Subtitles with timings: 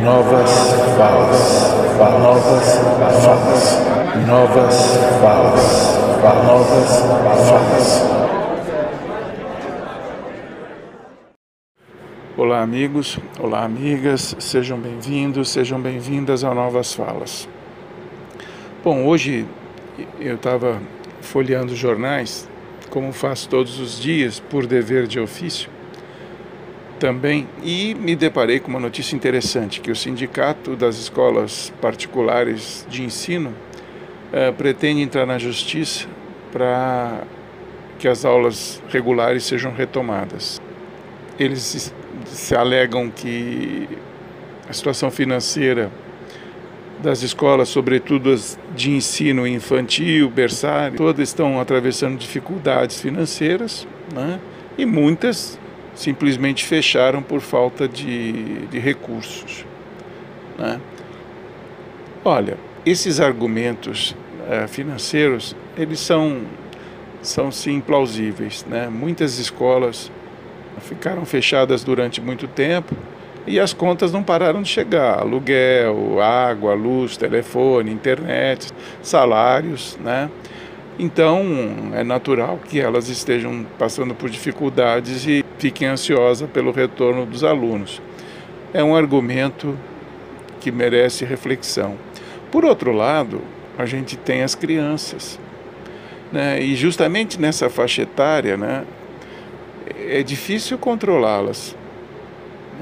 [0.00, 0.50] Novas
[0.96, 2.78] falas, novas
[3.20, 3.78] falas,
[4.26, 5.98] novas falas,
[6.44, 6.98] novas
[7.48, 8.02] falas.
[12.36, 17.46] Olá, amigos, olá, amigas, sejam bem-vindos, sejam bem-vindas a Novas Falas.
[18.82, 19.46] Bom, hoje
[20.18, 20.80] eu estava
[21.20, 22.48] folheando jornais,
[22.88, 25.70] como faço todos os dias, por dever de ofício
[27.02, 33.02] também, e me deparei com uma notícia interessante, que o Sindicato das Escolas Particulares de
[33.02, 36.06] Ensino uh, pretende entrar na justiça
[36.52, 37.24] para
[37.98, 40.62] que as aulas regulares sejam retomadas.
[41.40, 41.92] Eles
[42.26, 43.88] se, alegam que
[44.68, 45.90] a situação financeira
[47.02, 54.38] das escolas, sobretudo as de ensino infantil, berçário, todas estão atravessando dificuldades financeiras, né?
[54.78, 55.58] e muitas
[55.94, 59.64] simplesmente fecharam por falta de, de recursos.
[60.58, 60.80] Né?
[62.24, 64.14] Olha, esses argumentos
[64.48, 66.42] é, financeiros, eles são,
[67.20, 68.64] são sim plausíveis.
[68.68, 68.88] Né?
[68.88, 70.10] Muitas escolas
[70.80, 72.94] ficaram fechadas durante muito tempo
[73.46, 75.20] e as contas não pararam de chegar.
[75.20, 78.68] Aluguel, água, luz, telefone, internet,
[79.02, 80.30] salários, né?
[80.98, 81.42] Então,
[81.94, 88.02] é natural que elas estejam passando por dificuldades e fiquem ansiosas pelo retorno dos alunos.
[88.74, 89.78] É um argumento
[90.60, 91.96] que merece reflexão.
[92.50, 93.40] Por outro lado,
[93.78, 95.38] a gente tem as crianças.
[96.32, 96.60] Né?
[96.60, 98.84] E justamente nessa faixa etária, né,
[100.08, 101.76] é difícil controlá-las.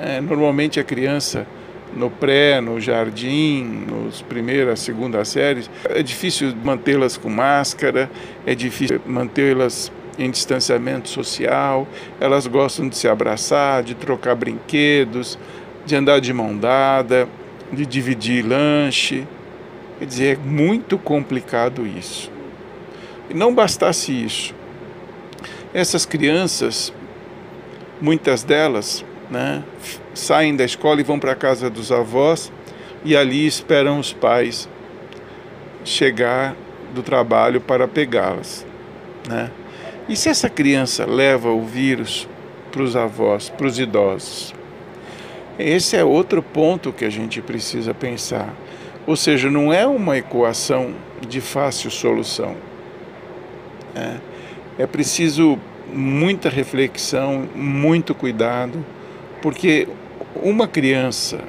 [0.00, 1.48] É, normalmente a criança
[1.96, 8.08] no pré, no jardim, nos primeiras, segunda séries, é difícil mantê-las com máscara,
[8.46, 11.86] é difícil mantê-las em distanciamento social,
[12.20, 15.38] elas gostam de se abraçar, de trocar brinquedos,
[15.86, 17.28] de andar de mão dada,
[17.72, 19.26] de dividir lanche.
[19.98, 22.30] Quer dizer, é muito complicado isso.
[23.30, 24.54] E não bastasse isso,
[25.72, 26.92] essas crianças,
[28.00, 29.62] muitas delas, né,
[30.14, 32.50] saem da escola e vão para a casa dos avós
[33.04, 34.68] e ali esperam os pais
[35.84, 36.56] chegar
[36.94, 38.66] do trabalho para pegá-las.
[39.28, 39.50] Né?
[40.08, 42.26] E se essa criança leva o vírus
[42.72, 44.54] para os avós, para os idosos?
[45.58, 48.54] Esse é outro ponto que a gente precisa pensar.
[49.06, 50.94] Ou seja, não é uma equação
[51.28, 52.56] de fácil solução.
[53.94, 54.16] É,
[54.78, 55.58] é preciso
[55.92, 58.82] muita reflexão, muito cuidado,
[59.42, 59.88] porque
[60.36, 61.40] uma criança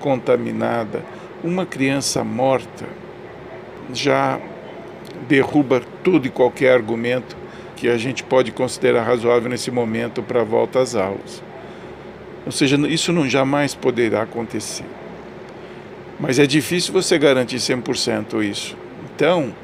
[0.00, 1.02] contaminada,
[1.44, 2.86] uma criança morta,
[3.92, 4.40] já
[5.28, 7.36] derruba tudo e qualquer argumento
[7.78, 11.42] que a gente pode considerar razoável nesse momento para a volta às aulas.
[12.44, 14.84] Ou seja, isso não jamais poderá acontecer.
[16.18, 18.76] Mas é difícil você garantir 100% isso.
[19.14, 19.54] Então,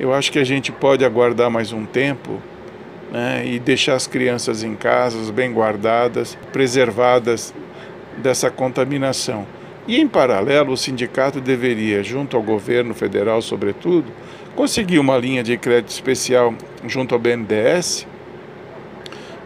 [0.00, 2.40] eu acho que a gente pode aguardar mais um tempo
[3.10, 7.52] né, e deixar as crianças em casas, bem guardadas, preservadas
[8.16, 9.46] dessa contaminação.
[9.86, 14.12] E, em paralelo, o sindicato deveria, junto ao governo federal, sobretudo,
[14.54, 16.54] conseguir uma linha de crédito especial
[16.86, 18.06] junto ao BNDES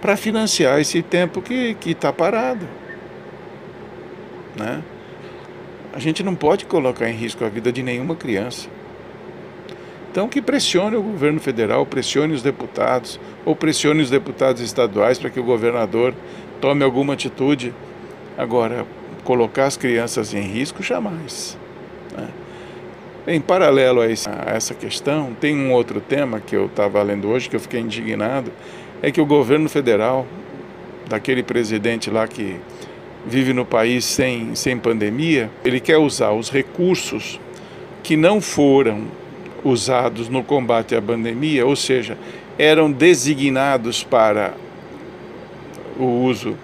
[0.00, 2.66] para financiar esse tempo que está parado.
[4.54, 4.82] Né?
[5.92, 8.68] A gente não pode colocar em risco a vida de nenhuma criança.
[10.10, 15.28] Então, que pressione o governo federal, pressione os deputados, ou pressione os deputados estaduais para
[15.28, 16.14] que o governador
[16.60, 17.74] tome alguma atitude.
[18.36, 18.86] Agora,
[19.26, 21.58] colocar as crianças em risco, jamais.
[22.16, 22.28] Né?
[23.26, 27.28] Em paralelo a, esse, a essa questão, tem um outro tema que eu estava lendo
[27.28, 28.52] hoje, que eu fiquei indignado,
[29.02, 30.24] é que o governo federal,
[31.08, 32.56] daquele presidente lá que
[33.26, 37.40] vive no país sem, sem pandemia, ele quer usar os recursos
[38.04, 39.06] que não foram
[39.64, 42.16] usados no combate à pandemia, ou seja,
[42.56, 44.54] eram designados para
[45.98, 46.56] o uso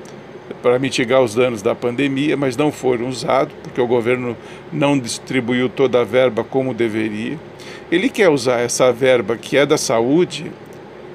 [0.63, 4.37] para mitigar os danos da pandemia, mas não foram usados porque o governo
[4.73, 7.39] não distribuiu toda a verba como deveria.
[7.91, 10.51] Ele quer usar essa verba que é da saúde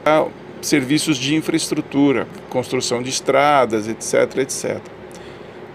[0.03, 0.27] para
[0.61, 4.79] serviços de infraestrutura, construção de estradas, etc, etc.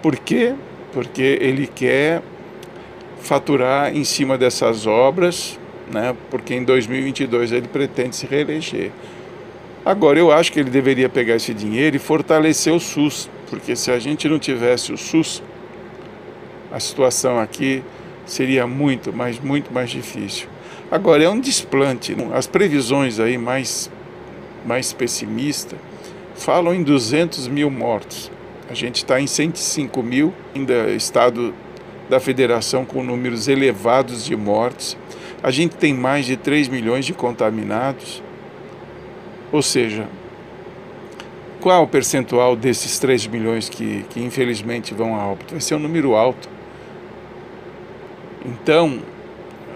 [0.00, 0.55] Por quê?
[0.93, 2.22] Porque ele quer
[3.20, 5.58] faturar em cima dessas obras
[5.93, 6.16] né?
[6.31, 8.90] porque em 2022 ele pretende se reeleger.
[9.84, 13.90] Agora, eu acho que ele deveria pegar esse dinheiro e fortalecer o SUS, porque se
[13.90, 15.43] a gente não tivesse o SUS,
[16.70, 17.82] a situação aqui
[18.25, 20.49] seria muito, mas muito mais difícil.
[20.90, 22.14] Agora, é um desplante.
[22.32, 23.90] As previsões aí mais,
[24.64, 25.79] mais pessimistas
[26.37, 28.31] falam em 200 mil mortos.
[28.70, 31.52] A gente está em 105 mil, ainda estado
[32.08, 34.96] da federação com números elevados de mortes.
[35.43, 38.23] A gente tem mais de 3 milhões de contaminados.
[39.52, 40.08] Ou seja,
[41.60, 45.52] qual o percentual desses 3 milhões que, que infelizmente vão a óbito?
[45.52, 46.49] Vai ser um número alto.
[48.44, 48.99] Então,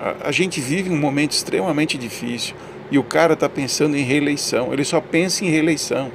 [0.00, 2.56] a, a gente vive um momento extremamente difícil
[2.90, 6.10] e o cara está pensando em reeleição, ele só pensa em reeleição.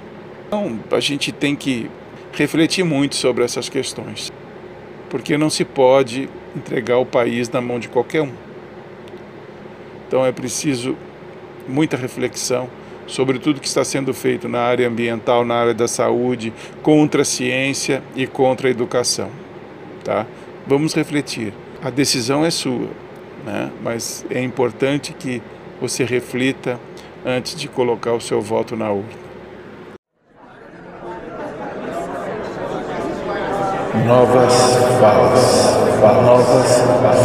[0.47, 1.89] Então, a gente tem que
[2.33, 4.31] refletir muito sobre essas questões,
[5.09, 8.33] porque não se pode entregar o país na mão de qualquer um.
[10.07, 10.97] Então, é preciso
[11.67, 12.67] muita reflexão
[13.11, 17.25] sobre tudo que está sendo feito na área ambiental, na área da saúde, contra a
[17.25, 19.29] ciência e contra a educação.
[20.01, 20.25] Tá?
[20.65, 21.53] Vamos refletir.
[21.83, 22.87] A decisão é sua,
[23.45, 23.69] né?
[23.83, 25.41] mas é importante que
[25.81, 26.79] você reflita
[27.25, 29.19] antes de colocar o seu voto na urna.
[34.07, 34.53] Novas
[35.01, 36.77] falas, novas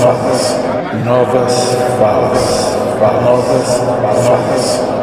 [0.03, 2.77] falas, novas falas,
[3.23, 3.79] novas
[4.27, 4.96] falas.